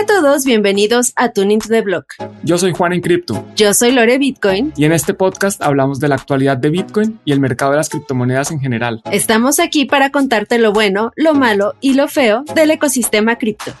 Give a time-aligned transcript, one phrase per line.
[0.00, 2.14] Hola a todos, bienvenidos a Tuning to the Block.
[2.42, 3.44] Yo soy Juan en Cripto.
[3.54, 4.72] Yo soy Lore Bitcoin.
[4.74, 7.90] Y en este podcast hablamos de la actualidad de Bitcoin y el mercado de las
[7.90, 9.02] criptomonedas en general.
[9.12, 13.72] Estamos aquí para contarte lo bueno, lo malo y lo feo del ecosistema cripto.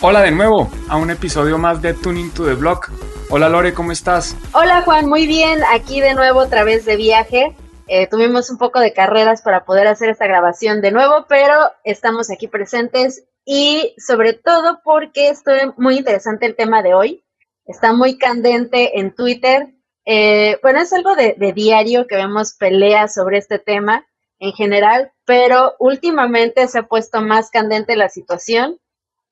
[0.00, 2.90] Hola de nuevo a un episodio más de Tuning to the Block.
[3.30, 4.36] Hola Lore, ¿cómo estás?
[4.54, 5.60] Hola Juan, muy bien.
[5.72, 7.54] Aquí de nuevo otra vez de viaje.
[7.90, 12.30] Eh, tuvimos un poco de carreras para poder hacer esta grabación de nuevo, pero estamos
[12.30, 17.24] aquí presentes y sobre todo porque estoy muy interesante el tema de hoy.
[17.64, 19.74] Está muy candente en Twitter.
[20.04, 24.06] Eh, bueno, es algo de, diario que vemos peleas sobre este tema
[24.38, 28.78] en general, pero últimamente se ha puesto más candente la situación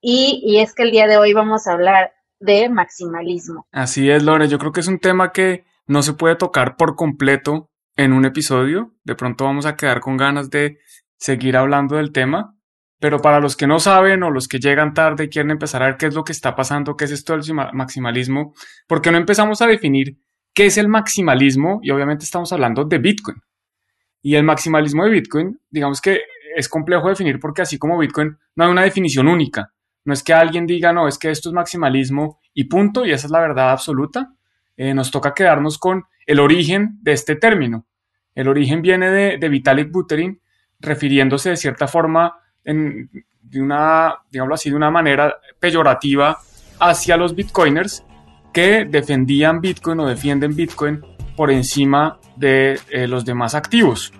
[0.00, 3.66] y, y es que el día de hoy vamos a hablar de maximalismo.
[3.70, 4.48] Así es, Lore.
[4.48, 8.24] Yo creo que es un tema que no se puede tocar por completo en un
[8.24, 8.94] episodio.
[9.04, 10.78] De pronto vamos a quedar con ganas de
[11.16, 12.56] seguir hablando del tema.
[12.98, 15.86] Pero para los que no saben o los que llegan tarde y quieren empezar a
[15.86, 18.54] ver qué es lo que está pasando, qué es esto del maximalismo,
[18.86, 20.18] ¿por qué no empezamos a definir
[20.54, 21.80] qué es el maximalismo?
[21.82, 23.36] Y obviamente estamos hablando de Bitcoin.
[24.22, 26.22] Y el maximalismo de Bitcoin, digamos que
[26.56, 29.74] es complejo definir porque así como Bitcoin no hay una definición única.
[30.04, 33.26] No es que alguien diga, no, es que esto es maximalismo y punto, y esa
[33.26, 34.32] es la verdad absoluta.
[34.76, 37.86] Eh, nos toca quedarnos con el origen de este término.
[38.34, 40.40] El origen viene de, Vitalik Buterin,
[40.80, 43.10] refiriéndose de cierta forma, en,
[43.54, 46.38] una, digámoslo así, de una manera peyorativa
[46.78, 48.04] hacia los bitcoiners
[48.52, 51.02] que defendían Bitcoin o defienden Bitcoin
[51.36, 54.12] por encima de eh, los demás activos.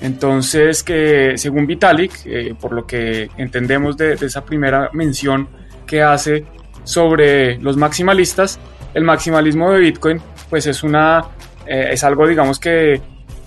[0.00, 5.48] Entonces, que según Vitalik, eh, por lo que entendemos de, esa primera mención
[5.86, 6.44] que hace
[6.84, 8.58] sobre los maximalistas,
[8.96, 11.22] el maximalismo de Bitcoin, pues es una,
[11.66, 12.98] eh, es algo, digamos que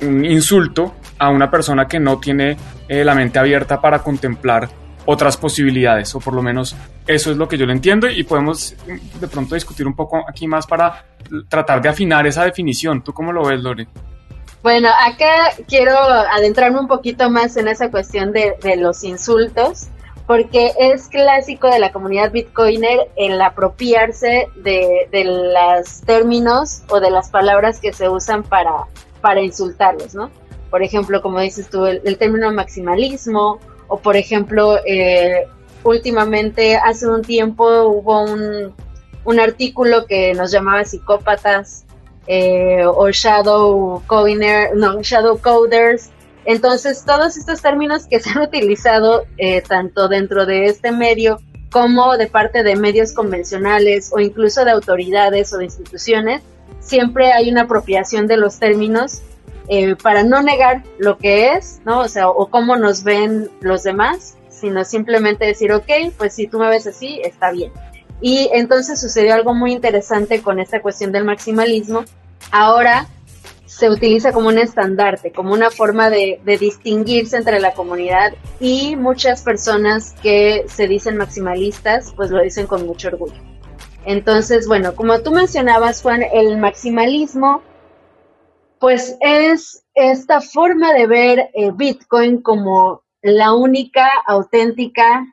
[0.01, 2.55] un insulto a una persona que no tiene
[2.87, 4.69] eh, la mente abierta para contemplar
[5.07, 6.75] otras posibilidades, o por lo menos
[7.07, 8.75] eso es lo que yo le entiendo y podemos
[9.19, 11.03] de pronto discutir un poco aquí más para
[11.49, 13.03] tratar de afinar esa definición.
[13.03, 13.87] ¿Tú cómo lo ves, Lore?
[14.61, 19.87] Bueno, acá quiero adentrarme un poquito más en esa cuestión de, los insultos,
[20.29, 27.31] porque es clásico de la comunidad bitcoiner el apropiarse de, los términos o de las
[27.31, 28.85] palabras que se usan para,
[29.21, 30.29] para insultarlos, ¿no?
[30.69, 33.57] Por ejemplo, como dices tú, el, término maximalismo,
[33.87, 35.47] o por ejemplo, eh,
[35.83, 38.71] últimamente, hace un tiempo hubo un,
[39.25, 41.85] un artículo que nos llamaba psicópatas
[42.27, 46.11] eh, o shadow coiner, no, shadow coders.
[46.49, 51.39] Entonces, todos estos términos que se han utilizado eh, tanto dentro de este medio
[51.71, 56.41] como de parte de medios convencionales o incluso de autoridades o de instituciones,
[56.79, 59.21] siempre hay una apropiación de los términos
[59.67, 61.99] eh, para no negar lo que es, ¿no?
[61.99, 66.57] O sea, o cómo nos ven los demás, sino simplemente decir, ok, pues si tú
[66.57, 67.71] me ves así, está bien.
[68.21, 72.05] Y entonces sucedió algo muy interesante con esta cuestión del maximalismo.
[72.49, 73.07] Ahora
[73.79, 79.41] se utiliza como un estandarte, como una forma de, distinguirse entre la comunidad y muchas
[79.41, 83.41] personas que se dicen maximalistas, pues lo dicen con mucho orgullo.
[84.03, 87.61] Entonces, bueno, como tú mencionabas, Juan, el maximalismo,
[88.79, 95.25] pues es esta forma de ver eh, Bitcoin como la única auténtica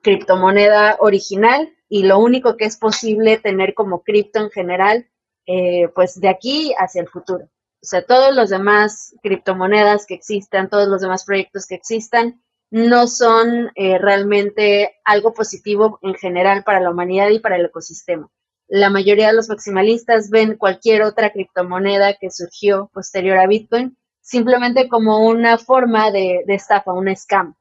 [0.00, 5.08] criptomoneda original y lo único que es posible tener como cripto en general,
[5.46, 7.48] eh, pues de aquí hacia el futuro.
[7.84, 13.06] O sea, todos los demás criptomonedas que existan, todos los demás proyectos que existan, no
[13.08, 18.30] son eh, realmente algo positivo en general para la humanidad y para el ecosistema.
[18.68, 24.88] La mayoría de los maximalistas ven cualquier otra criptomoneda que surgió posterior a Bitcoin simplemente
[24.88, 27.54] como una forma de, estafa, una scam.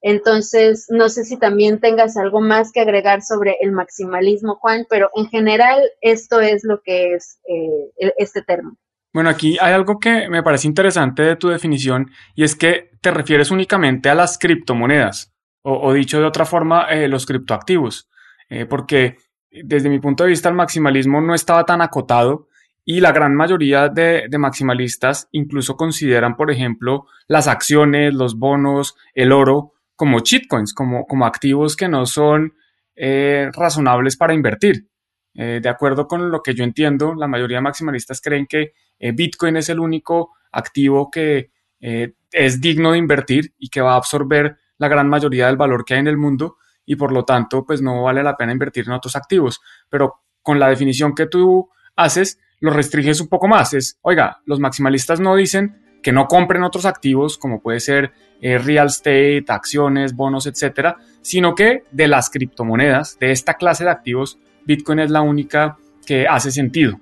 [0.00, 5.10] Entonces, no sé si también tengas algo más que agregar sobre el maximalismo, Juan, pero
[5.16, 8.78] en general esto es lo que es eh, este término.
[9.16, 13.10] Bueno, aquí hay algo que me parece interesante de tu definición y es que te
[13.10, 15.32] refieres únicamente a las criptomonedas
[15.62, 18.10] o, dicho de otra forma, eh, los criptoactivos,
[18.50, 19.16] eh, porque
[19.50, 22.48] desde mi punto de vista el maximalismo no estaba tan acotado
[22.84, 29.32] y la gran mayoría de, maximalistas incluso consideran, por ejemplo, las acciones, los bonos, el
[29.32, 32.52] oro como shitcoins, como, como activos que no son
[32.94, 34.88] eh, razonables para invertir.
[35.36, 39.12] Eh, de acuerdo con lo que yo entiendo, la mayoría de maximalistas creen que eh,
[39.12, 44.56] Bitcoin es el único activo que es digno de invertir y que va a absorber
[44.78, 46.56] la gran mayoría del valor que hay en el mundo
[46.86, 49.60] y por lo tanto pues no vale la pena invertir en otros activos.
[49.88, 53.74] Pero con la definición que tú haces, lo restringes un poco más.
[53.74, 58.58] Es, oiga, los maximalistas no dicen que no compren otros activos como puede ser eh,
[58.58, 64.38] real estate, acciones, bonos, etcétera, sino que de las criptomonedas, de esta clase de activos,
[64.66, 67.00] Bitcoin es la única que hace sentido.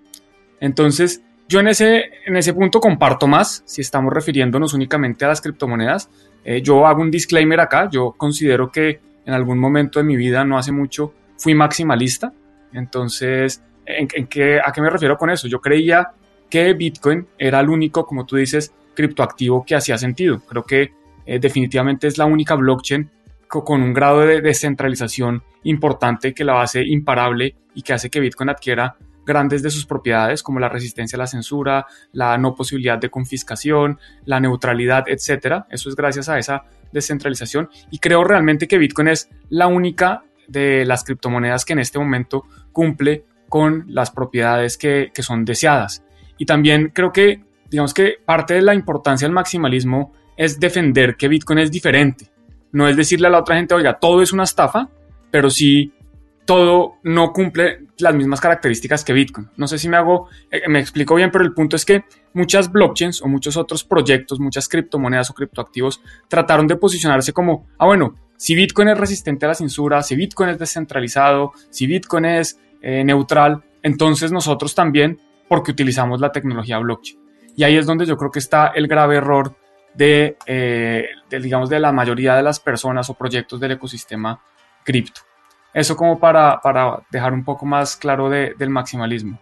[0.61, 5.41] Entonces, yo en ese, en ese punto comparto más, si estamos refiriéndonos únicamente a las
[5.41, 6.09] criptomonedas.
[6.45, 10.45] Eh, yo hago un disclaimer acá, yo considero que en algún momento de mi vida,
[10.45, 12.33] no hace mucho, fui maximalista.
[12.73, 15.49] Entonces, ¿en, qué, ¿a qué me refiero con eso?
[15.49, 16.11] Yo creía
[16.51, 20.41] que Bitcoin era el único, como tú dices, criptoactivo que hacía sentido.
[20.41, 20.93] Creo que
[21.27, 23.11] eh, definitivamente es la única blockchain
[23.63, 28.49] con un grado de descentralización importante que la hace imparable y que hace que Bitcoin
[28.49, 33.11] adquiera grandes de sus propiedades como la resistencia a la censura, la no posibilidad de
[33.11, 35.67] confiscación, la neutralidad, etcétera.
[35.71, 40.85] Eso es gracias a esa descentralización y creo realmente que Bitcoin es la única de
[40.85, 46.05] las criptomonedas que en este momento cumple con las propiedades que, que son deseadas.
[46.39, 51.29] Y también creo que, digamos que parte de la importancia del maximalismo es defender que
[51.29, 52.34] Bitcoin es diferente.
[52.75, 54.91] No es decirle a la otra gente, oiga, todo es una estafa,
[55.31, 55.93] pero sí
[56.45, 59.49] todo no cumple las mismas características que Bitcoin.
[59.57, 62.73] No sé si me hago, eh, me explico bien, pero el punto es que muchas
[62.73, 68.17] blockchains o muchos otros proyectos, muchas criptomonedas o criptoactivos trataron de posicionarse como, ah, bueno,
[68.37, 73.05] si Bitcoin es resistente a la censura, si Bitcoin es descentralizado, si Bitcoin es eh,
[73.05, 77.21] neutral, entonces nosotros también, porque utilizamos la tecnología blockchain.
[77.57, 79.55] Y ahí es donde yo creo que está el grave error
[79.95, 84.41] de, eh, de digamos, de la mayoría de las personas o proyectos del ecosistema
[84.85, 85.23] cripto.
[85.73, 86.61] Eso como para,
[87.11, 89.41] dejar un poco más claro del maximalismo.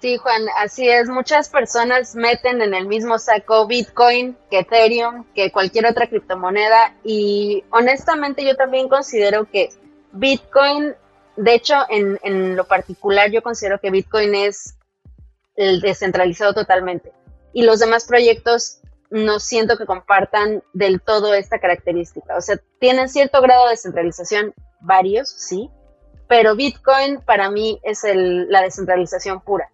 [0.00, 1.08] Sí, Juan, así es.
[1.08, 6.94] Muchas personas meten en el mismo saco Bitcoin que Ethereum, que cualquier otra criptomoneda.
[7.04, 9.68] Y honestamente yo también considero que
[10.12, 10.94] Bitcoin,
[11.36, 14.76] de hecho, en, en lo particular yo considero que Bitcoin es
[15.56, 17.12] el descentralizado totalmente.
[17.52, 18.80] Y los demás proyectos
[19.10, 22.36] no siento que compartan del todo esta característica.
[22.36, 25.68] O sea, tienen cierto grado de descentralización, varios, sí,
[26.28, 29.68] pero Bitcoin para mí es la descentralización pura.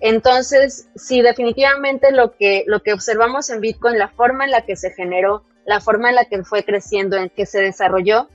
[0.00, 4.76] Entonces, sí, definitivamente lo que, lo que observamos en Bitcoin, la forma en la que
[4.76, 8.28] se generó, la forma en la que fue creciendo, en que se desarrolló,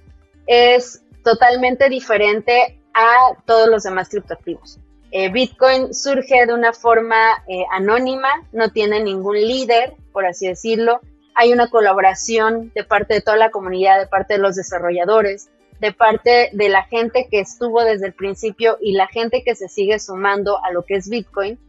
[0.48, 4.80] es totalmente diferente a todos los demás criptoactivos.
[5.12, 11.02] Eh, Bitcoin surge de una forma eh, anónima, no tiene ningún líder, por así decirlo.
[11.36, 15.50] Hay una colaboración de parte de toda la comunidad, de parte de los desarrolladores,
[15.81, 19.68] de parte de la gente que estuvo desde el principio y la gente que se
[19.68, 21.60] sigue sumando a lo que es Bitcoin.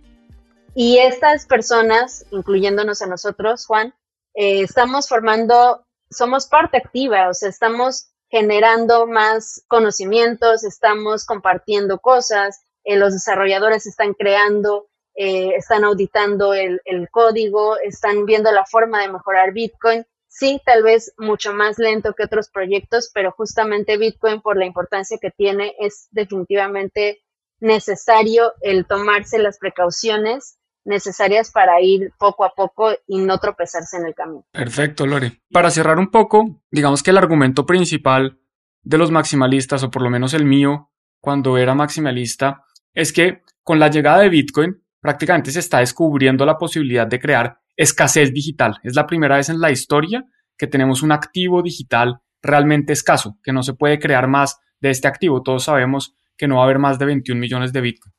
[0.75, 3.93] Y estas personas, incluyéndonos a nosotros, Juan,
[4.35, 12.61] eh, estamos formando, somos parte activa, o sea, estamos generando más conocimientos, estamos compartiendo cosas,
[12.85, 16.81] eh, los desarrolladores están creando, eh, están auditando el,
[17.11, 20.05] código, están viendo la forma de mejorar Bitcoin.
[20.29, 25.19] Sí, tal vez mucho más lento que otros proyectos, pero justamente Bitcoin, por la importancia
[25.21, 27.23] que tiene, es definitivamente
[27.61, 34.07] necesario el tomarse las precauciones necesarias para ir poco a poco y no tropezarse en
[34.07, 34.45] el camino.
[34.51, 35.43] Perfecto, Lore.
[35.53, 38.41] Para cerrar un poco, digamos que el argumento principal
[38.83, 40.91] de los maximalistas, o por lo menos el mío,
[41.21, 42.65] cuando era maximalista,
[42.95, 47.59] es que con la llegada de Bitcoin prácticamente se está descubriendo la posibilidad de crear
[47.77, 48.79] escasez digital.
[48.83, 50.25] Es la primera vez en la historia
[50.57, 55.09] que tenemos un activo digital realmente escaso, que no se puede crear más de este
[55.09, 55.43] activo.
[55.43, 58.13] Todos sabemos que no va a haber más de 21 millones de Bitcoin.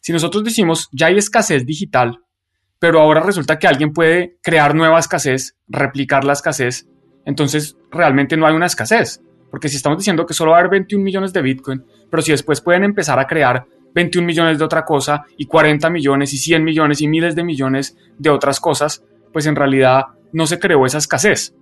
[0.00, 2.18] Si nosotros decimos, ya hay escasez digital,
[2.78, 6.88] pero ahora resulta que alguien puede crear nueva escasez, replicar la escasez,
[7.24, 9.22] entonces realmente no hay una escasez.
[9.50, 12.32] Porque si estamos diciendo que solo va a haber 21 millones de Bitcoin, pero si
[12.32, 16.64] después pueden empezar a crear 21 millones de otra cosa y 40 millones y 100
[16.64, 20.98] millones y miles de millones de otras cosas, pues en realidad no se creó esa
[20.98, 21.54] escasez.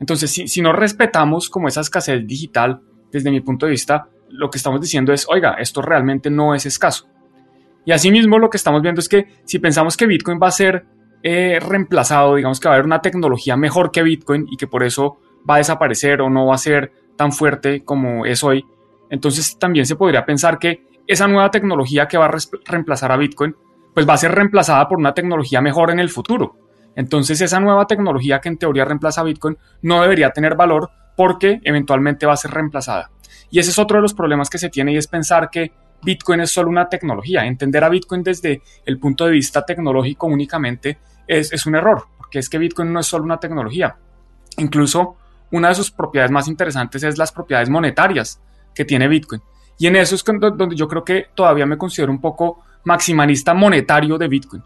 [0.00, 2.80] Entonces, si, no respetamos como esa escasez digital,
[3.12, 6.66] desde mi punto de vista, lo que estamos diciendo es, oiga, esto realmente no es
[6.66, 7.08] escaso.
[7.84, 10.86] Y asimismo lo que estamos viendo es que si pensamos que Bitcoin va a ser
[11.22, 14.82] eh, reemplazado, digamos que va a haber una tecnología mejor que Bitcoin y que por
[14.82, 18.64] eso va a desaparecer o no va a ser tan fuerte como es hoy,
[19.10, 22.34] entonces también se podría pensar que esa nueva tecnología que va a
[22.64, 23.54] reemplazar a Bitcoin,
[23.94, 26.56] pues va a ser reemplazada por una tecnología mejor en el futuro.
[26.96, 31.60] Entonces esa nueva tecnología que en teoría reemplaza a Bitcoin no debería tener valor porque
[31.62, 33.10] eventualmente va a ser reemplazada.
[33.50, 36.40] Y ese es otro de los problemas que se tiene y es pensar que Bitcoin
[36.40, 37.44] es solo una tecnología.
[37.44, 42.40] Entender a Bitcoin desde el punto de vista tecnológico únicamente es, es un error, porque
[42.40, 43.96] es que Bitcoin no es solo una tecnología.
[44.58, 45.16] Incluso
[45.52, 48.40] una de sus propiedades más interesantes es las propiedades monetarias
[48.74, 49.40] que tiene Bitcoin.
[49.78, 54.18] Y en eso es donde yo creo que todavía me considero un poco maximalista monetario
[54.18, 54.62] de Bitcoin.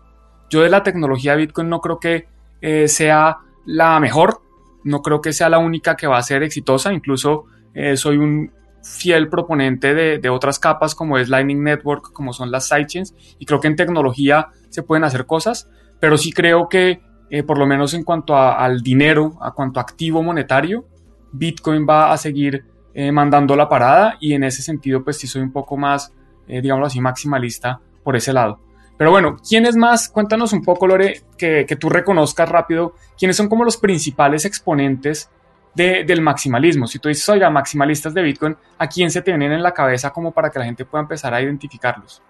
[0.50, 2.26] Yo de la tecnología de Bitcoin no creo que
[2.60, 4.42] eh, sea la mejor,
[4.84, 8.50] no creo que sea la única que va a ser exitosa, incluso eh, soy un
[8.82, 13.60] fiel proponente de, otras capas como es Lightning Network, como son las sidechains, y creo
[13.60, 15.68] que en tecnología se pueden hacer cosas,
[16.00, 20.22] pero sí creo que eh, por lo menos en cuanto al dinero, a cuanto activo
[20.22, 20.86] monetario,
[21.32, 22.64] Bitcoin va a seguir
[23.00, 26.12] eh, mandando la parada y en ese sentido pues sí soy un poco más,
[26.48, 28.58] eh, digámoslo así, maximalista por ese lado.
[28.96, 30.08] Pero bueno, ¿quiénes más?
[30.08, 35.30] Cuéntanos un poco, Lore, que, que tú reconozcas rápido, quiénes son como los principales exponentes
[35.76, 36.88] del maximalismo.
[36.88, 40.10] Si tú dices, oiga, maximalistas de Bitcoin, ¿a quién se te vienen en la cabeza
[40.10, 42.20] como para que la gente pueda empezar a identificarlos?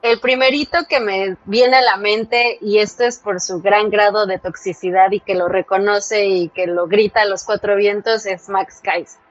[0.00, 4.24] El primerito que me viene a la mente, y esto es por su gran grado
[4.24, 8.48] de toxicidad y que lo reconoce y que lo grita a los cuatro vientos, es
[8.48, 9.23] Max Kaiser.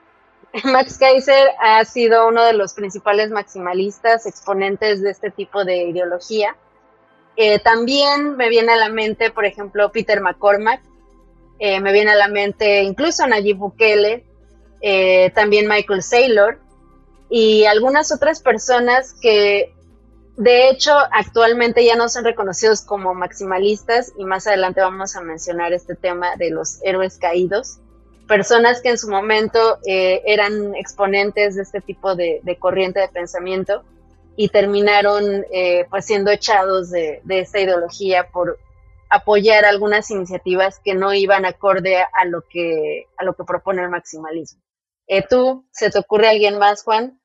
[0.64, 6.56] Max Kaiser ha sido uno de los principales maximalistas, exponentes de este tipo de ideología.
[7.36, 10.82] Eh, también me viene a la mente, por ejemplo, Peter McCormack,
[11.60, 14.26] eh, me viene a la mente incluso Nayib Bukele,
[14.82, 16.60] eh, también Michael Saylor
[17.30, 19.74] y algunas otras personas que
[20.36, 25.74] de hecho, actualmente ya no son reconocidos como maximalistas y más adelante vamos a mencionar
[25.74, 27.78] este tema de los héroes caídos.
[28.34, 33.84] Personas que en su momento eh, eran exponentes de este tipo de, corriente de pensamiento
[34.36, 38.58] y terminaron eh, pues siendo echados de, esta ideología por
[39.12, 43.92] apoyar algunas iniciativas que no iban acorde a lo que, a lo que propone el
[43.92, 44.64] maximalismo.
[45.06, 47.20] Eh, ¿Tú, se te ocurre alguien más, Juan?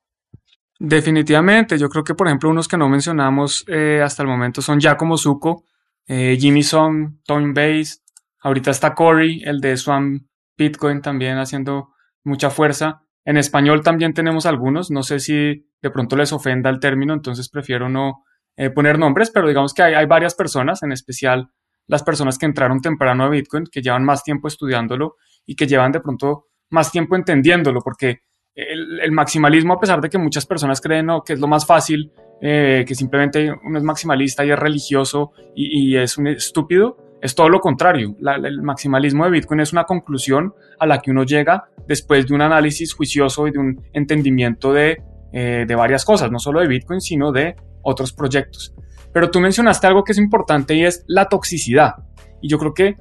[0.79, 4.79] Definitivamente, yo creo que por ejemplo unos que no mencionamos eh, hasta el momento son
[4.79, 5.65] Giacomo Zuko,
[6.07, 8.03] eh, Jimmy Song, Tom Base,
[8.41, 13.03] ahorita está Corey, el de Swam Bitcoin también haciendo mucha fuerza.
[13.25, 17.49] En español también tenemos algunos, no sé si de pronto les ofenda el término, entonces
[17.49, 18.25] prefiero no
[18.57, 21.49] eh, poner nombres, pero digamos que hay, varias personas, en especial
[21.87, 25.15] las personas que entraron temprano a Bitcoin, que llevan más tiempo estudiándolo
[25.47, 28.23] y que llevan de pronto más tiempo entendiéndolo, porque
[28.55, 32.85] el, maximalismo, a pesar de que muchas personas creen que es lo más fácil, eh,
[32.87, 37.61] que simplemente uno es maximalista y es religioso y, es un estúpido, es todo lo
[37.61, 38.17] contrario.
[38.21, 42.43] el maximalismo de Bitcoin es una conclusión a la que uno llega después de un
[42.43, 47.01] análisis juicioso y de un entendimiento de, eh, de varias cosas, no solo de Bitcoin,
[47.01, 48.75] sino de otros proyectos.
[49.13, 51.95] Pero tú mencionaste algo que es importante y es la toxicidad.
[52.41, 52.97] Y yo creo que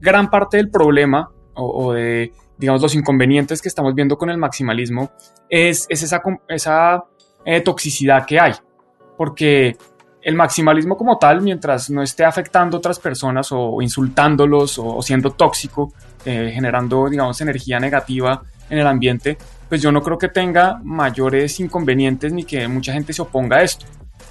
[0.00, 5.10] gran parte del problema o de digamos, los inconvenientes que estamos viendo con el maximalismo
[5.48, 7.04] es, esa, esa
[7.46, 8.52] eh, toxicidad que hay.
[9.16, 9.76] Porque
[10.22, 15.30] el maximalismo como tal, mientras no esté afectando a otras personas o, insultándolos o, siendo
[15.30, 15.92] tóxico,
[16.24, 21.58] eh, generando, digamos, energía negativa en el ambiente, pues yo no creo que tenga mayores
[21.60, 23.86] inconvenientes ni que mucha gente se oponga a esto.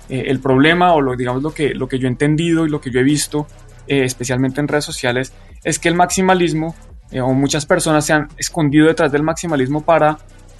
[0.08, 2.82] Eh, el problema o lo, digamos lo que, lo que yo he entendido y lo
[2.82, 3.48] que yo he visto,
[3.88, 6.76] especialmente en redes sociales, es que el maximalismo
[7.12, 10.18] eh, o muchas personas se han escondido detrás del maximalismo para,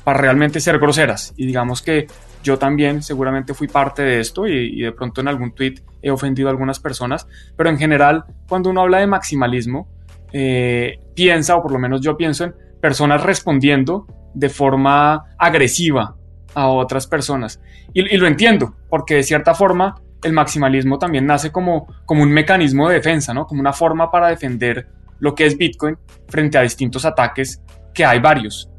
[0.10, 1.36] para realmente ser groseras.
[1.38, 2.08] Y digamos que
[2.42, 6.48] yo también seguramente fui parte de esto y, de pronto en algún tweet he ofendido
[6.48, 9.88] a algunas personas, pero en general cuando uno habla de maximalismo,
[10.34, 16.16] eh, piensa, o por lo menos yo pienso en personas respondiendo de forma agresiva
[16.56, 17.62] a otras personas.
[17.94, 22.32] Y, y, lo entiendo, porque de cierta forma el maximalismo también nace como, como un
[22.32, 23.46] mecanismo de defensa, ¿no?
[23.46, 24.88] Como una forma para defender
[25.20, 27.62] lo que es Bitcoin frente a distintos ataques,
[27.94, 28.72] que hay varios.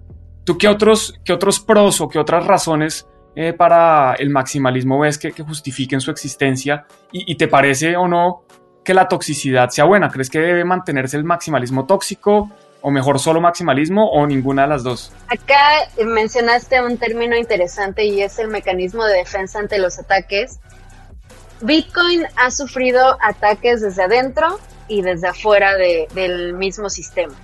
[0.51, 5.17] ¿Tú qué otros, qué otros pros o qué otras razones eh, para el maximalismo ves
[5.17, 6.87] que, justifiquen su existencia?
[7.13, 8.43] ¿Y, te parece o no
[8.85, 10.09] que la toxicidad sea buena?
[10.09, 12.51] ¿Crees que debe mantenerse el maximalismo tóxico?
[12.81, 15.13] ¿O mejor solo maximalismo o ninguna de las dos?
[15.29, 20.59] Acá mencionaste un término interesante y es el mecanismo de defensa ante los ataques.
[21.61, 27.37] Bitcoin ha sufrido ataques desde adentro y desde afuera del mismo sistema.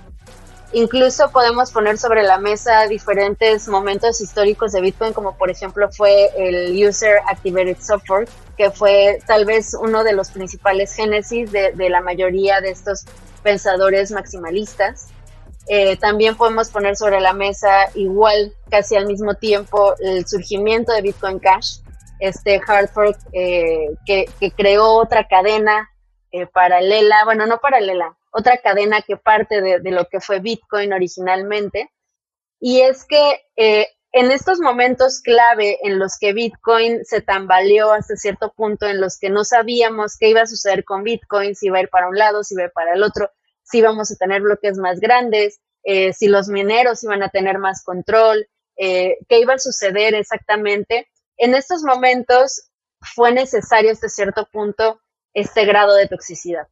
[0.73, 6.29] Incluso podemos poner sobre la mesa diferentes momentos históricos de Bitcoin, como por ejemplo fue
[6.35, 12.01] el User Activated Software, que fue tal vez uno de los principales génesis de, la
[12.01, 13.05] mayoría de estos
[13.43, 15.07] pensadores maximalistas.
[15.69, 21.01] Eh, también podemos poner sobre la mesa igual, casi al mismo tiempo, el surgimiento de
[21.01, 21.79] Bitcoin Cash,
[22.19, 25.89] este hard fork eh, que, creó otra cadena
[26.31, 31.91] eh, paralela, bueno, no paralela, otra cadena que parte de, lo que fue Bitcoin originalmente.
[32.59, 38.15] Y es que eh, en estos momentos clave en los que Bitcoin se tambaleó hasta
[38.15, 41.79] cierto punto, en los que no sabíamos qué iba a suceder con Bitcoin, si iba
[41.79, 43.31] a ir para un lado, si iba a ir para el otro,
[43.63, 47.83] si íbamos a tener bloques más grandes, eh, si los mineros iban a tener más
[47.83, 51.07] control, qué iba a suceder exactamente.
[51.37, 52.69] En estos momentos
[53.15, 55.01] fue necesario hasta cierto punto
[55.33, 56.67] este grado de toxicidad.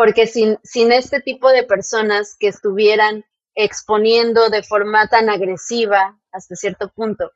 [0.00, 6.56] Porque sin, sin este tipo de personas que estuvieran exponiendo de forma tan agresiva hasta
[6.56, 7.32] cierto punto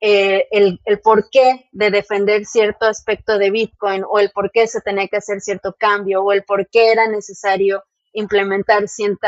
[0.00, 4.80] eh, el, el porqué de defender cierto aspecto de Bitcoin o el por qué se
[4.82, 7.82] tenía que hacer cierto cambio o el por qué era necesario
[8.12, 9.26] implementar cierto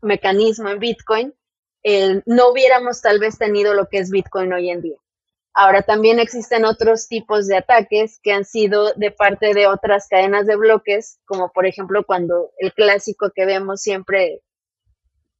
[0.00, 1.34] mecanismo en Bitcoin,
[2.24, 4.96] no hubiéramos tal vez tenido lo que es Bitcoin hoy en día.
[5.58, 10.46] Ahora también existen otros tipos de ataques que han sido de parte de otras cadenas
[10.46, 14.42] de bloques, como por ejemplo cuando el clásico que vemos siempre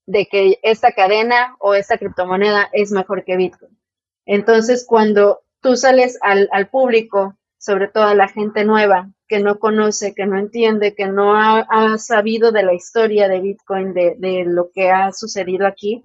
[0.06, 3.78] de que esta cadena o esta criptomoneda es mejor que Bitcoin.
[4.24, 10.14] Entonces, cuando tú sales al, público, sobre todo a la gente nueva que no conoce,
[10.14, 14.90] que no entiende, que no ha, sabido de la historia de Bitcoin, de lo que
[14.90, 16.02] ha sucedido aquí,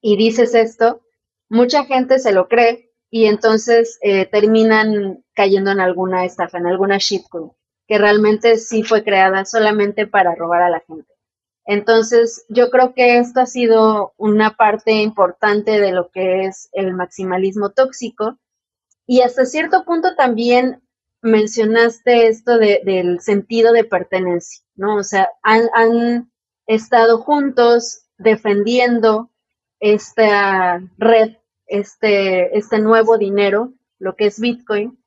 [0.00, 1.00] y dices esto,
[1.48, 6.98] mucha gente se lo cree y entonces eh, terminan cayendo en alguna estafa, en alguna
[6.98, 7.50] shitcoin,
[7.86, 11.12] que realmente sí fue creada solamente para robar a la gente.
[11.66, 16.94] Entonces, yo creo que esto ha sido una parte importante de lo que es el
[16.94, 18.38] maximalismo tóxico.
[19.06, 20.82] Y hasta cierto punto también
[21.22, 24.96] mencionaste esto del sentido de pertenencia, ¿no?
[24.96, 26.32] O sea, han, han
[26.66, 29.30] estado juntos defendiendo
[29.80, 31.36] esta red,
[31.70, 34.98] este, este nuevo dinero, lo que es Bitcoin,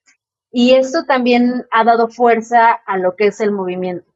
[0.51, 4.13] y esto también ha dado fuerza a lo que es el movimiento.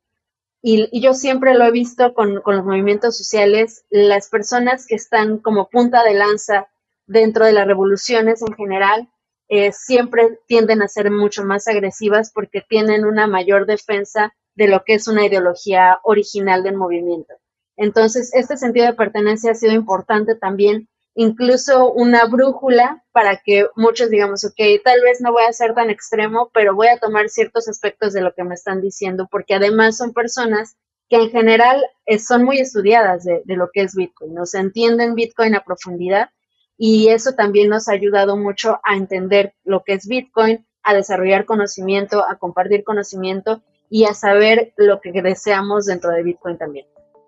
[0.62, 5.70] Y, yo siempre lo he visto con, los movimientos sociales, las personas que están como
[5.70, 6.68] punta de lanza
[7.06, 9.10] dentro de las revoluciones en general,
[9.50, 14.84] eh, siempre tienden a ser mucho más agresivas porque tienen una mayor defensa de lo
[14.84, 17.34] que es una ideología original del movimiento.
[17.78, 24.12] Entonces, este sentido de pertenencia ha sido importante también, incluso una brújula para que muchos
[24.12, 27.68] digamos, ok, tal vez no voy a ser tan extremo, pero voy a tomar ciertos
[27.68, 30.78] aspectos de lo que me están diciendo, porque además son personas
[31.10, 34.46] que en general eh, son muy estudiadas de, lo que es Bitcoin, ¿no?
[34.46, 36.30] se entienden Bitcoin a profundidad
[36.78, 41.46] y eso también nos ha ayudado mucho a entender lo que es Bitcoin, a desarrollar
[41.46, 46.86] conocimiento, a compartir conocimiento y a saber lo que deseamos dentro de Bitcoin también.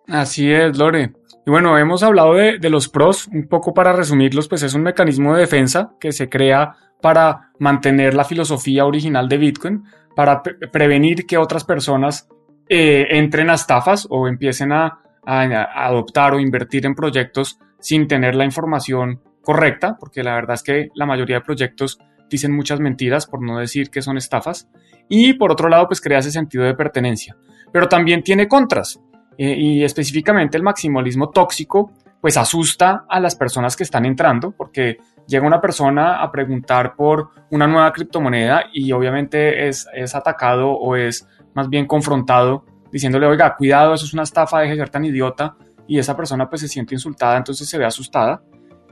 [0.09, 1.13] Así es, Lore.
[1.45, 5.33] Y bueno, hemos hablado de, los pros, un poco para resumirlos, pues es un mecanismo
[5.33, 9.83] de defensa que se crea para mantener la filosofía original de Bitcoin,
[10.15, 12.27] para prevenir que otras personas
[12.67, 18.45] eh, entren a estafas o empiecen a, adoptar o invertir en proyectos sin tener la
[18.45, 23.41] información correcta, porque la verdad es que la mayoría de proyectos dicen muchas mentiras, por
[23.41, 24.69] no decir que son estafas.
[25.07, 27.37] Y por otro lado, pues crea ese sentido de pertenencia.
[27.71, 28.99] Pero también tiene contras.
[29.41, 34.97] Eh, y específicamente el maximalismo tóxico, pues asusta a las personas que están entrando, porque
[35.27, 40.97] llega una persona a preguntar por una nueva criptomoneda y obviamente es, es atacado o
[40.97, 45.05] es más bien confrontado diciéndole, oiga, cuidado, eso es una estafa, deje de ser tan
[45.05, 45.55] idiota,
[45.87, 48.41] y esa persona pues se siente insultada, entonces se ve asustada.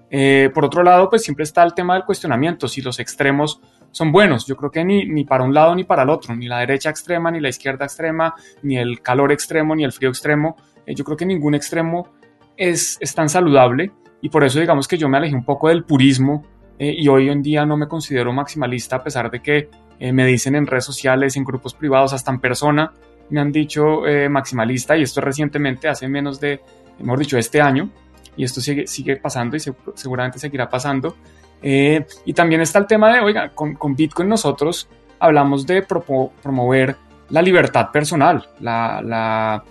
[0.10, 3.60] Eh, por otro lado, pues siempre está el tema del cuestionamiento, si los extremos
[3.92, 4.46] son buenos.
[4.46, 6.90] Yo creo que ni, ni para un lado ni para el otro, ni la derecha
[6.90, 10.56] extrema, ni la izquierda extrema, ni el calor extremo, ni el frío extremo.
[10.86, 12.10] Eh, yo creo que ningún extremo
[12.56, 15.84] es, es, tan saludable y por eso digamos que yo me alejé un poco del
[15.84, 16.44] purismo
[16.80, 19.70] eh, y hoy en día no me considero maximalista a pesar de que
[20.00, 22.94] me dicen en redes sociales, en grupos privados, hasta en persona,
[23.32, 26.62] me han dicho maximalista y esto recientemente, hace menos de,
[27.00, 27.90] hemos dicho, este año
[28.38, 29.60] y esto sigue, sigue pasando y
[29.96, 31.18] seguramente seguirá pasando.
[31.62, 34.88] Eh, y también está el tema de, oiga, con, con Bitcoin nosotros
[35.20, 36.96] hablamos de promover
[37.30, 39.64] la libertad personal, la, la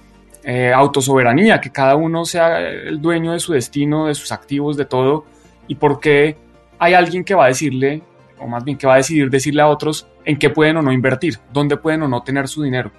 [0.45, 4.85] eh, autosoberanía, que cada uno sea el dueño de su destino, de sus activos, de
[4.85, 5.25] todo,
[5.67, 6.37] y por qué
[6.79, 8.03] hay alguien que va a decirle,
[8.39, 10.93] o más bien que va a decidir decirle a otros en qué pueden o no
[10.93, 12.91] invertir, dónde pueden o no tener su dinero.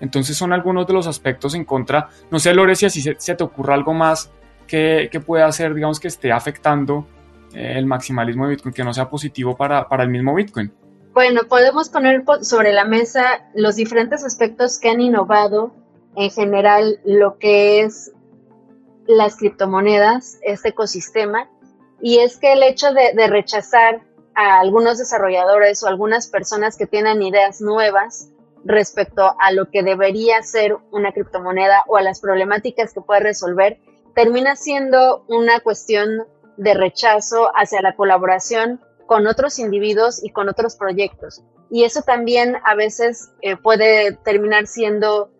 [0.00, 2.08] Entonces son algunos de los aspectos en contra.
[2.30, 4.32] No sé, Lore, si así se, te ocurra algo más
[4.66, 7.06] que, que pueda hacer, digamos, que esté afectando
[7.54, 10.72] el maximalismo de Bitcoin, que no sea positivo para, para el mismo Bitcoin.
[11.12, 15.74] Bueno, podemos poner sobre la mesa los diferentes aspectos que han innovado
[16.16, 18.12] en general lo que es
[19.06, 21.50] las criptomonedas, este ecosistema,
[22.00, 24.02] y es que el hecho de, de, rechazar
[24.34, 28.30] a algunos desarrolladores o algunas personas que tienen ideas nuevas
[28.64, 33.78] respecto a lo que debería ser una criptomoneda o a las problemáticas que puede resolver,
[34.14, 36.26] termina siendo una cuestión
[36.60, 41.42] de rechazo hacia la colaboración con otros individuos y con otros proyectos.
[41.70, 45.30] Y eso también a veces eh, puede terminar siendo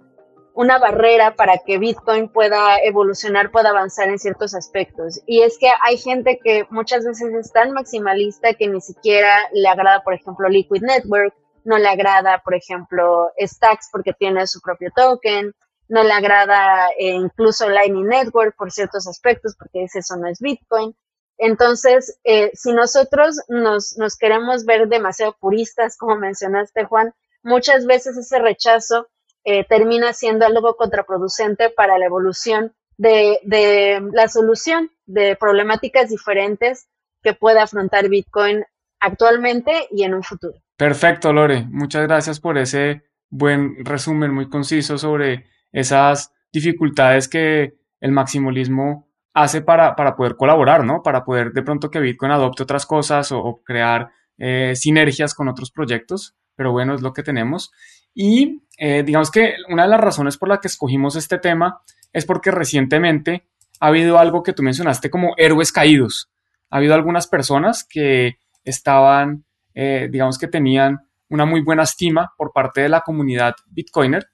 [0.54, 5.20] una barrera para que Bitcoin pueda evolucionar, pueda avanzar en ciertos aspectos.
[5.26, 9.68] Y es que hay gente que muchas veces es tan maximalista que ni siquiera le
[9.68, 14.90] agrada, por ejemplo, Liquid Network no le agrada, por ejemplo, Stacks porque tiene su propio
[14.96, 15.52] token,
[15.88, 20.40] no le agrada eh, incluso Lightning Network por ciertos aspectos porque dice eso no es
[20.40, 20.96] Bitcoin.
[21.42, 28.18] Entonces, eh, si nosotros nos, nos queremos ver demasiado puristas, como mencionaste, Juan, muchas veces
[28.18, 29.09] ese rechazo
[29.44, 36.88] eh, termina siendo algo contraproducente para la evolución de, de, la solución de problemáticas diferentes
[37.22, 38.62] que puede afrontar Bitcoin
[39.00, 40.61] actualmente y en un futuro.
[40.76, 41.64] Perfecto, Lore.
[41.70, 49.62] Muchas gracias por ese buen resumen muy conciso sobre esas dificultades que el maximalismo hace
[49.62, 51.03] para, para poder colaborar, ¿no?
[51.03, 55.71] Para poder de pronto que Bitcoin adopte otras cosas o, crear eh, sinergias con otros
[55.71, 56.35] proyectos.
[56.57, 57.71] Pero bueno, es lo que tenemos.
[58.14, 61.81] Y eh, digamos que una de las razones por la que escogimos este tema
[62.12, 63.47] es porque recientemente
[63.79, 66.31] ha habido algo que tú mencionaste como héroes caídos.
[66.71, 72.53] Ha habido algunas personas que estaban, eh, digamos que tenían una muy buena estima por
[72.53, 74.27] parte de la comunidad Bitcoiner,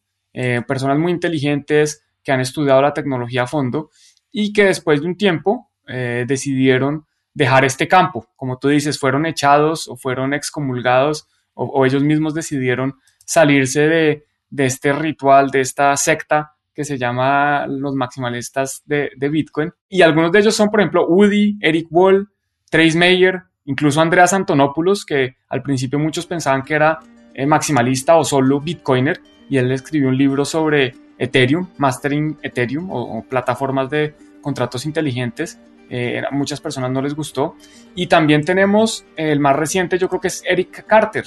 [0.66, 3.88] personas muy inteligentes que han estudiado la tecnología a fondo
[4.38, 8.26] y que después de un tiempo decidieron dejar este campo.
[8.36, 12.96] Como tú dices, fueron echados o fueron excomulgados o ellos mismos decidieron
[13.26, 14.24] salirse de,
[14.64, 19.72] este ritual, de esta secta que se llama los maximalistas de, Bitcoin.
[19.88, 22.28] Y algunos de ellos son, por ejemplo, Woody, Eric Wall,
[22.70, 26.98] Trace Mayer, incluso Andreas Antonopoulos, que al principio muchos pensaban que era
[27.34, 33.24] eh, maximalista o solo Bitcoiner, y él escribió un libro sobre Ethereum, Mastering Ethereum o,
[33.26, 34.14] plataformas de
[34.46, 35.58] contratos inteligentes.
[35.90, 37.56] Eh, muchas personas no les gustó.
[37.96, 41.24] Y también tenemos el más reciente, yo creo que es Eric Carter,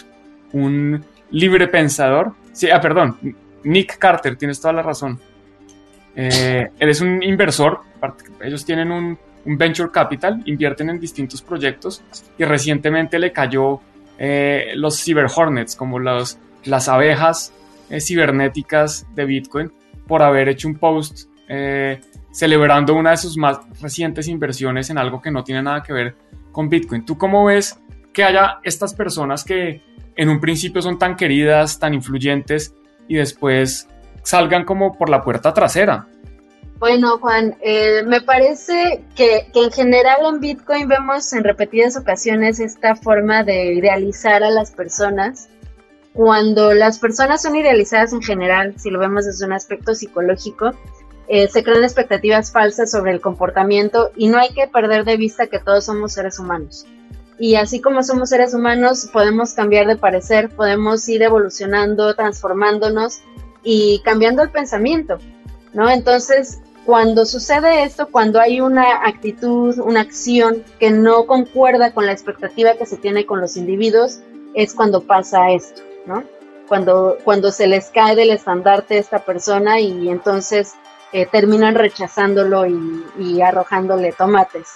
[0.54, 2.32] un libre pensador.
[2.54, 3.18] Sí, ah, perdón,
[3.66, 5.20] Nick Carter, tienes toda la razón.
[6.16, 7.82] Eh, él es un inversor,
[8.42, 12.02] ellos tienen un, venture capital, invierten en distintos proyectos
[12.38, 13.82] y recientemente le cayó
[14.18, 17.52] eh, los cyber hornets, como los, las abejas
[17.90, 19.74] eh, cibernéticas de Bitcoin,
[20.08, 21.28] por haber hecho un post
[22.32, 26.16] celebrando una de sus más recientes inversiones en algo que no tiene nada que ver
[26.52, 27.06] con Bitcoin.
[27.06, 27.80] ¿Tú cómo ves
[28.14, 29.82] que haya estas personas que
[30.16, 32.74] en un principio son tan queridas, tan influyentes
[33.08, 33.88] y después
[34.24, 36.08] salgan como por la puerta trasera.
[36.78, 42.96] Bueno, Juan, eh, me parece que, en general en Bitcoin vemos en repetidas ocasiones esta
[42.96, 45.50] forma de idealizar a las personas.
[46.14, 50.72] Cuando las personas son idealizadas en general, si lo vemos desde un aspecto psicológico,
[51.30, 55.48] eh, se crean expectativas falsas sobre el comportamiento y no hay que perder de vista
[55.48, 56.86] que todos somos seres humanos
[57.40, 63.22] y así como somos seres humanos, podemos cambiar de parecer, podemos ir evolucionando, transformándonos
[63.64, 65.20] y cambiando el pensamiento,
[65.74, 65.90] ¿no?
[65.90, 72.12] Entonces, cuando sucede esto, cuando hay una actitud, una acción que no concuerda con la
[72.12, 74.20] expectativa que se tiene con los individuos,
[74.54, 76.26] es cuando pasa esto, ¿no?
[76.68, 80.74] Cuando, cuando se les cae del estandarte esta persona y entonces
[81.14, 84.76] eh, terminan rechazándolo y, y arrojándole tomates.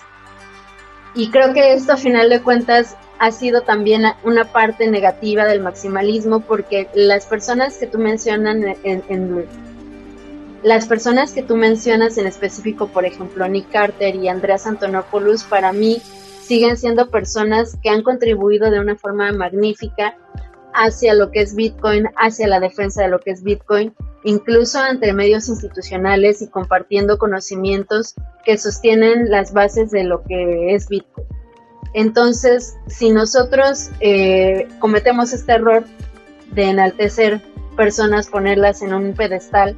[1.16, 5.62] Y creo que esto a final de cuentas ha sido también una parte negativa del
[5.62, 9.48] maximalismo porque las personas que tú mencionas en,
[10.64, 15.72] las personas que tú mencionas en específico, por ejemplo, Nick Carter y Andreas Antonopoulos, para
[15.72, 16.02] mí
[16.42, 20.18] siguen siendo personas que han contribuido de una forma magnífica
[20.74, 23.94] hacia lo que es Bitcoin, hacia la defensa de lo que es Bitcoin,
[24.24, 30.88] incluso entre medios institucionales y compartiendo conocimientos que sostienen las bases de lo que es
[30.88, 31.28] Bitcoin.
[31.94, 35.84] Entonces, si nosotros eh, cometemos este error
[36.52, 37.42] de enaltecer
[37.76, 39.78] personas, ponerlas en un pedestal,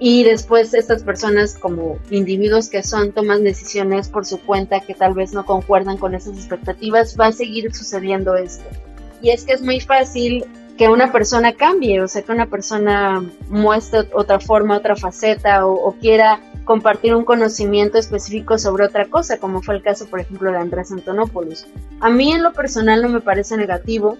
[0.00, 5.14] y después estas personas como individuos que son toman decisiones por su cuenta que tal
[5.14, 8.64] vez no concuerdan con esas expectativas, va a seguir sucediendo esto.
[9.20, 10.44] Y es que es muy fácil
[10.78, 15.92] que una persona cambie, o sea, que una persona muestre otra forma, otra faceta o,
[16.00, 20.58] quiera compartir un conocimiento específico sobre otra cosa, como fue el caso, por ejemplo, de
[20.58, 21.66] Andrés Antonopoulos.
[22.00, 24.16] A mí en lo personal no me parece negativo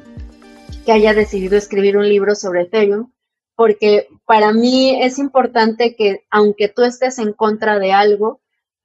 [0.84, 3.12] que haya decidido escribir un libro sobre Ethereum,
[3.54, 8.40] porque para mí es importante que aunque tú estés en contra de algo,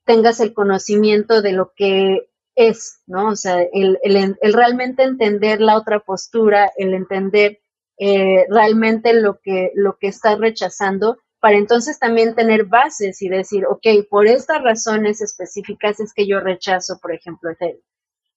[0.06, 3.30] tengas el conocimiento de lo que es, ¿no?
[3.30, 3.98] O sea, el,
[4.42, 7.63] realmente entender la otra postura, el entender
[7.98, 13.66] eh, realmente lo que, lo que está rechazando, para entonces también tener bases y decir,
[13.66, 17.82] ok, por estas razones específicas es que yo rechazo, por ejemplo, Ethereum.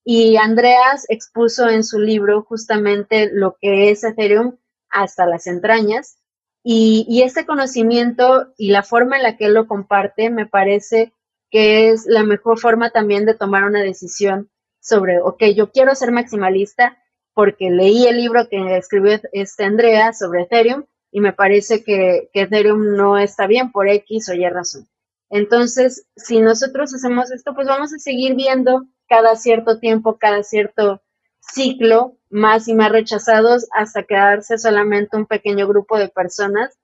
[0.05, 4.57] Y Andreas expuso en su libro justamente lo que es Ethereum
[4.89, 6.19] hasta las entrañas.
[6.63, 11.13] Y, y este conocimiento y la forma en la que él lo comparte me parece
[11.51, 16.13] que es la mejor forma también de tomar una decisión sobre, ok, yo quiero ser
[16.13, 16.99] maximalista,
[17.37, 22.41] porque leí el libro que escribió este Andrea sobre Ethereum y me parece que, que
[22.41, 24.89] Ethereum no está bien por X o Y razón.
[25.29, 31.03] Entonces, si nosotros hacemos esto, pues vamos a seguir viendo cada cierto tiempo, cada cierto
[31.41, 36.79] ciclo, más y más rechazados hasta quedarse solamente un pequeño grupo de personas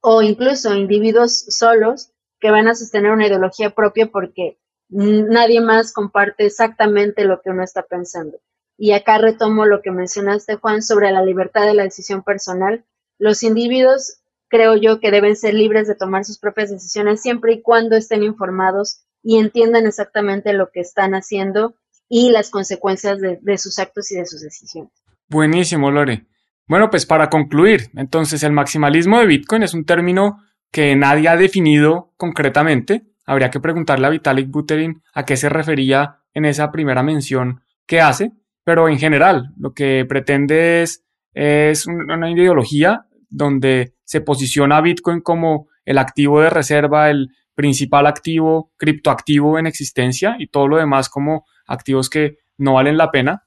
[0.00, 4.56] o incluso individuos solos que van a sostener una ideología propia porque
[4.88, 8.40] nadie más comparte exactamente lo que uno está pensando.
[8.78, 12.84] Y acá retomo lo que mencionaste, Juan, sobre la libertad de la decisión personal.
[13.18, 17.60] Los individuos creo yo que deben ser libres de tomar sus propias decisiones siempre y
[17.60, 21.74] cuando estén informados y entiendan exactamente lo que están haciendo
[22.08, 24.92] y las consecuencias de, sus actos y de sus decisiones.
[25.28, 26.26] Buenísimo, Lore.
[26.66, 31.36] Bueno, pues para concluir, entonces el maximalismo de Bitcoin es un término que nadie ha
[31.36, 33.06] definido concretamente.
[33.26, 38.00] Habría que preguntarle a Vitalik Buterin a qué se refería en esa primera mención que
[38.00, 38.32] hace,
[38.68, 45.96] pero en general lo que pretende es, una ideología donde se posiciona Bitcoin como el
[45.96, 52.10] activo de reserva, el principal activo, criptoactivo en existencia y todo lo demás como activos
[52.10, 53.44] que no valen la pena.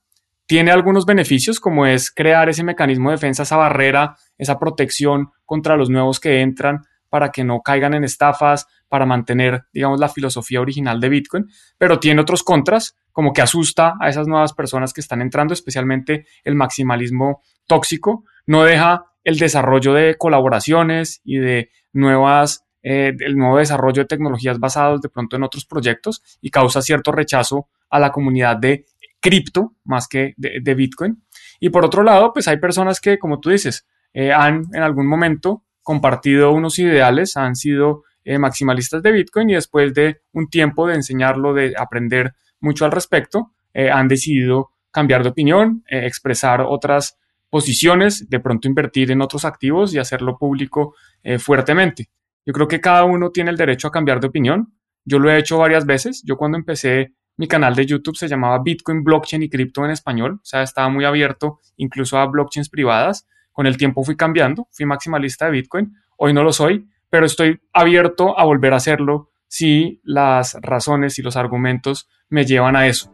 [0.48, 5.78] Tiene algunos beneficios como es crear ese mecanismo de defensa, esa barrera, esa protección contra
[5.78, 6.80] los nuevos que entran
[7.12, 12.00] para que no caigan en estafas, para mantener, digamos, la filosofía original de Bitcoin, pero
[12.00, 16.56] tiene otros contras, como que asusta a esas nuevas personas que están entrando, especialmente el
[16.56, 24.04] maximalismo tóxico, no deja el desarrollo de colaboraciones y de nuevas, eh, el nuevo desarrollo
[24.04, 28.56] de tecnologías basadas de pronto en otros proyectos y causa cierto rechazo a la comunidad
[28.56, 28.86] de
[29.20, 31.22] cripto más que de, Bitcoin.
[31.60, 35.08] Y por otro lado, pues hay personas que, como tú dices, eh, han en algún
[35.08, 40.88] momento compartido unos ideales, han sido eh, maximalistas de Bitcoin y después de un tiempo
[40.88, 47.18] de enseñarlo, de aprender mucho al respecto, han decidido cambiar de opinión, expresar otras
[47.52, 52.10] posiciones, de pronto invertir en otros activos y hacerlo público eh, fuertemente.
[52.46, 54.74] Yo creo que cada uno tiene el derecho a cambiar de opinión.
[55.04, 56.24] Yo lo he hecho varias veces.
[56.26, 60.40] Yo cuando empecé mi canal de YouTube se llamaba Bitcoin, Blockchain y Cripto en español.
[60.42, 63.28] O sea, estaba muy abierto incluso a blockchains privadas.
[63.52, 65.94] Con el tiempo fui cambiando, fui maximalista de Bitcoin.
[66.18, 71.22] Hoy no lo soy, pero estoy abierto a volver a hacerlo si las razones y
[71.22, 73.14] los argumentos me llevan a eso.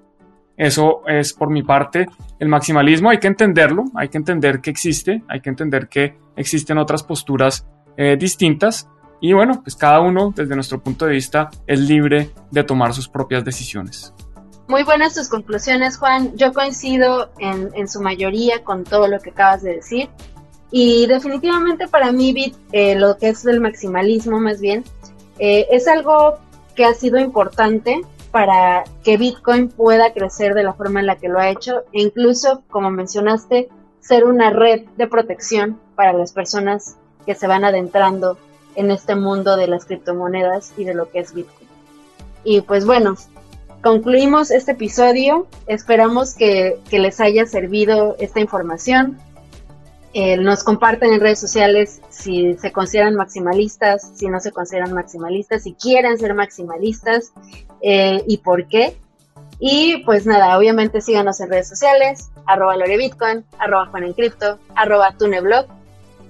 [0.56, 2.08] Eso es por mi parte
[2.40, 6.78] el maximalismo, hay que entenderlo, hay que entender que existe, hay que entender que existen
[6.78, 11.80] otras posturas eh, distintas y bueno, pues cada uno desde nuestro punto de vista es
[11.80, 14.14] libre de tomar sus propias decisiones.
[14.68, 16.36] Muy buenas tus conclusiones, Juan.
[16.36, 20.10] Yo coincido en, su mayoría con todo lo que acabas de decir.
[20.72, 24.84] Y definitivamente para mí, eh, lo que es el maximalismo más bien,
[25.40, 26.40] eh, es algo
[26.76, 28.02] que ha sido importante
[28.32, 32.02] para que Bitcoin pueda crecer de la forma en la que lo ha hecho e
[32.02, 33.70] incluso, como mencionaste,
[34.02, 38.38] ser una red de protección para las personas que se van adentrando
[38.76, 41.70] en este mundo de las criptomonedas y de lo que es Bitcoin.
[42.44, 43.16] Y pues bueno,
[43.82, 45.48] concluimos este episodio.
[45.68, 49.18] Esperamos que, que les haya servido esta información.
[50.14, 55.64] Eh, nos comparten en redes sociales si se consideran maximalistas, si no se consideran maximalistas,
[55.64, 57.32] si quieren ser maximalistas
[57.82, 58.98] eh, y por qué.
[59.60, 65.68] Y pues nada, obviamente síganos en redes sociales, arroba lorebitcoin, arroba juanencrypto, arroba tuneblog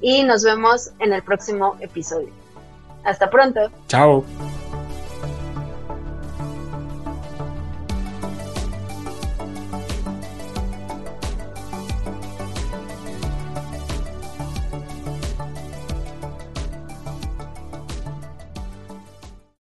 [0.01, 2.29] y nos vemos en el próximo episodio.
[3.03, 3.71] Hasta pronto.
[3.87, 4.25] Chao.